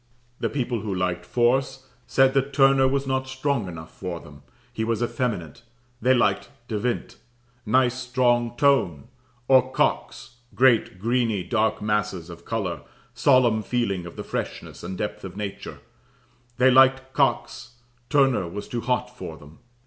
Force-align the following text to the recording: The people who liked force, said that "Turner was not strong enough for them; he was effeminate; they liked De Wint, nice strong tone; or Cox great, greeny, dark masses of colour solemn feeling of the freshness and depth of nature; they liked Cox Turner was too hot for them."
The 0.39 0.49
people 0.49 0.79
who 0.79 0.95
liked 0.95 1.27
force, 1.27 1.85
said 2.07 2.33
that 2.33 2.53
"Turner 2.53 2.87
was 2.87 3.05
not 3.05 3.27
strong 3.27 3.67
enough 3.67 3.95
for 3.95 4.19
them; 4.19 4.41
he 4.73 4.83
was 4.83 5.03
effeminate; 5.03 5.61
they 6.01 6.15
liked 6.15 6.49
De 6.67 6.79
Wint, 6.79 7.17
nice 7.67 7.99
strong 7.99 8.57
tone; 8.57 9.09
or 9.47 9.71
Cox 9.71 10.37
great, 10.55 10.97
greeny, 10.97 11.43
dark 11.43 11.83
masses 11.83 12.31
of 12.31 12.45
colour 12.45 12.81
solemn 13.13 13.61
feeling 13.61 14.07
of 14.07 14.15
the 14.15 14.23
freshness 14.23 14.81
and 14.83 14.97
depth 14.97 15.23
of 15.23 15.37
nature; 15.37 15.81
they 16.57 16.71
liked 16.71 17.13
Cox 17.13 17.75
Turner 18.09 18.47
was 18.47 18.67
too 18.67 18.81
hot 18.81 19.15
for 19.15 19.37
them." 19.37 19.59